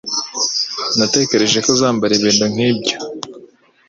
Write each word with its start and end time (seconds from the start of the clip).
Natekereje 0.97 1.57
ko 1.63 1.67
uzambara 1.75 2.11
ibintu 2.19 2.45
nkibyo. 2.53 2.95